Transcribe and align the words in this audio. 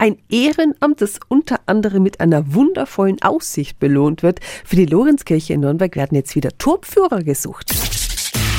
Ein 0.00 0.16
Ehrenamt, 0.30 1.02
das 1.02 1.20
unter 1.28 1.60
anderem 1.66 2.02
mit 2.02 2.20
einer 2.20 2.54
wundervollen 2.54 3.20
Aussicht 3.20 3.78
belohnt 3.78 4.22
wird. 4.22 4.40
Für 4.64 4.76
die 4.76 4.86
Lorenzkirche 4.86 5.52
in 5.52 5.60
Nürnberg 5.60 5.94
werden 5.94 6.14
jetzt 6.14 6.34
wieder 6.34 6.56
Turmführer 6.56 7.22
gesucht. 7.22 7.70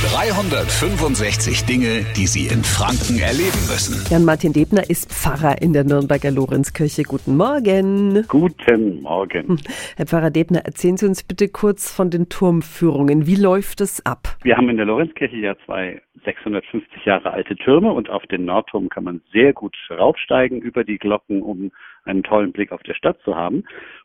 365 0.02 1.66
Dinge, 1.66 2.04
die 2.18 2.26
Sie 2.26 2.48
in 2.48 2.64
Franken 2.64 3.22
erleben 3.22 3.62
müssen. 3.70 4.02
Jan-Martin 4.10 4.52
Debner 4.52 4.90
ist 4.90 5.12
Pfarrer 5.12 5.62
in 5.62 5.74
der 5.74 5.84
Nürnberger 5.84 6.32
Lorenzkirche. 6.32 7.04
Guten 7.04 7.38
Morgen. 7.38 8.26
Guten 8.28 9.02
Morgen. 9.02 9.62
Herr 9.98 10.08
Pfarrer 10.08 10.32
Debner, 10.32 10.62
erzählen 10.66 10.98
Sie 10.98 11.06
uns 11.06 11.22
bitte 11.22 11.50
kurz 11.50 11.94
von 11.94 12.10
den 12.10 12.30
Turmführungen. 12.30 13.28
Wie 13.28 13.36
läuft 13.36 13.80
es 13.80 14.04
ab? 14.04 14.38
Wir 14.42 14.58
haben 14.58 14.70
in 14.70 14.78
der 14.78 14.88
Lorenzkirche 14.88 15.38
ja 15.38 15.56
zwei 15.66 16.02
650 16.26 17.06
Jahre 17.06 17.32
alte 17.32 17.56
Türme 17.56 17.92
und 17.92 18.10
auf 18.10 18.26
den 18.26 18.46
Nordturm 18.46 18.90
kann 18.90 19.04
man 19.04 19.22
sehr 19.32 19.54
gut 19.54 19.78
raufsteigen 19.90 20.62
über 20.62 20.84
die 20.84 20.98
Glocken, 20.98 21.44
um 21.44 21.72
einen 22.06 22.24
tollen 22.24 22.52
Blick 22.52 22.72
auf 22.72 22.82
der 22.84 22.96
Stadt 22.96 23.20
zu 23.24 23.36
haben. 23.36 23.64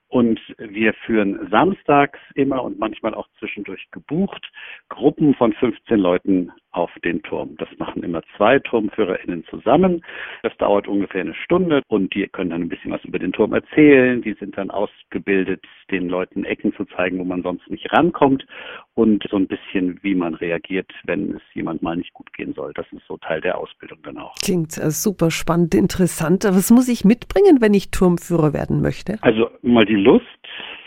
Und 0.09 0.41
wir 0.59 0.95
führen 1.05 1.49
samstags 1.51 2.19
immer 2.35 2.63
und 2.63 2.79
manchmal 2.79 3.15
auch 3.15 3.29
zwischendurch 3.39 3.91
gebucht 3.91 4.51
Gruppen 4.89 5.35
von 5.35 5.53
15 5.53 5.99
Leuten 5.99 6.53
auf 6.71 6.93
den 7.05 7.23
Turm. 7.23 7.57
Das 7.59 7.69
machen 7.79 8.03
immer 8.03 8.23
zwei 8.37 8.59
TurmführerInnen 8.61 9.45
zusammen. 9.47 10.05
Das 10.43 10.57
dauert 10.59 10.87
ungefähr 10.87 11.23
eine 11.23 11.35
Stunde 11.35 11.83
und 11.89 12.15
die 12.15 12.29
können 12.29 12.51
dann 12.51 12.63
ein 12.63 12.69
bisschen 12.69 12.93
was 12.93 13.05
über 13.05 13.19
den 13.19 13.33
Turm 13.33 13.53
erzählen. 13.53 14.23
Die 14.23 14.35
sind 14.35 14.57
dann 14.57 14.71
ausgebildet, 14.71 15.65
den 15.91 16.09
Leuten 16.09 16.45
Ecken 16.45 16.75
zu 16.75 16.85
zeigen, 16.85 17.19
wo 17.19 17.25
man 17.25 17.43
sonst 17.43 17.69
nicht 17.71 17.93
rankommt 17.93 18.47
und 18.95 19.25
so 19.31 19.37
ein 19.37 19.47
bisschen, 19.47 19.99
wie 20.03 20.15
man 20.15 20.35
reagiert, 20.35 20.91
wenn 21.05 21.35
es 21.35 21.43
jemand 21.55 21.83
mal 21.83 21.97
nicht 21.97 22.13
gut 22.13 22.33
gehen 22.33 22.55
soll. 22.55 22.73
Das 22.75 22.87
ist 22.93 23.07
so 23.07 23.17
Teil 23.19 23.41
der 23.41 23.59
Ausbildung 23.59 23.99
dann 24.03 24.19
auch. 24.19 24.35
Klingt 24.43 24.77
äh, 24.79 24.91
super 24.91 25.31
spannend, 25.31 25.75
interessant. 25.75 26.45
Was 26.45 26.71
muss 26.71 26.89
ich 26.89 27.05
mitbringen, 27.05 27.61
wenn 27.61 27.75
ich 27.75 27.91
Turmführer 27.91 28.53
werden 28.53 28.83
möchte? 28.83 29.19
Also 29.23 29.51
mal 29.63 29.87
die 29.87 29.95
Lust, 29.95 30.25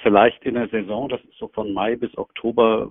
vielleicht 0.04 0.43
in 0.43 0.55
der 0.55 0.68
Saison, 0.70 1.10
das 1.10 1.21
ist 1.21 1.38
so 1.38 1.48
von 1.49 1.73
Mai 1.73 1.95
bis 1.95 2.18
Oktober, 2.18 2.90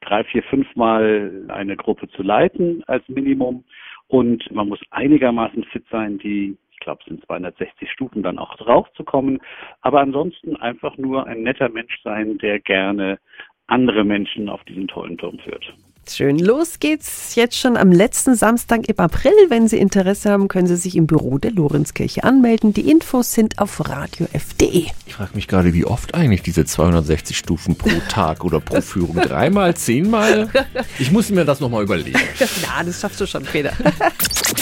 drei, 0.00 0.24
vier, 0.24 0.42
fünf 0.44 0.74
Mal 0.76 1.44
eine 1.48 1.76
Gruppe 1.76 2.08
zu 2.08 2.22
leiten 2.22 2.82
als 2.86 3.08
Minimum. 3.08 3.64
Und 4.08 4.50
man 4.50 4.68
muss 4.68 4.80
einigermaßen 4.90 5.64
fit 5.64 5.84
sein, 5.90 6.18
die, 6.18 6.56
glaube, 6.82 7.00
es 7.02 7.08
sind 7.08 7.24
260 7.26 7.90
Stufen 7.90 8.22
dann 8.22 8.38
auch 8.38 8.56
draufzukommen. 8.56 9.40
Aber 9.80 10.00
ansonsten 10.00 10.56
einfach 10.56 10.96
nur 10.96 11.26
ein 11.26 11.42
netter 11.42 11.68
Mensch 11.68 12.00
sein, 12.02 12.38
der 12.38 12.60
gerne 12.60 13.18
andere 13.66 14.04
Menschen 14.04 14.48
auf 14.48 14.62
diesen 14.64 14.88
tollen 14.88 15.16
Turm 15.18 15.38
führt. 15.38 15.72
Schön. 16.08 16.38
Los 16.38 16.80
geht's 16.80 17.36
jetzt 17.36 17.56
schon 17.56 17.76
am 17.76 17.92
letzten 17.92 18.34
Samstag 18.34 18.88
im 18.88 18.98
April. 18.98 19.32
Wenn 19.48 19.68
Sie 19.68 19.78
Interesse 19.78 20.30
haben, 20.30 20.48
können 20.48 20.66
Sie 20.66 20.76
sich 20.76 20.96
im 20.96 21.06
Büro 21.06 21.38
der 21.38 21.52
Lorenzkirche 21.52 22.24
anmelden. 22.24 22.74
Die 22.74 22.90
Infos 22.90 23.32
sind 23.32 23.60
auf 23.60 23.88
radiof.de. 23.88 24.86
Ich 25.06 25.14
frage 25.14 25.30
mich 25.34 25.46
gerade, 25.46 25.72
wie 25.74 25.84
oft 25.84 26.14
eigentlich 26.14 26.42
diese 26.42 26.64
260 26.64 27.38
Stufen 27.38 27.76
pro 27.76 27.90
Tag 28.08 28.44
oder 28.44 28.58
pro 28.58 28.80
Führung? 28.80 29.14
Dreimal, 29.16 29.76
zehnmal? 29.76 30.50
Ich 30.98 31.12
muss 31.12 31.30
mir 31.30 31.44
das 31.44 31.60
nochmal 31.60 31.84
überlegen. 31.84 32.18
Ja, 32.62 32.82
das 32.84 33.00
schaffst 33.00 33.20
du 33.20 33.26
schon, 33.26 33.44
Peter. 33.44 33.72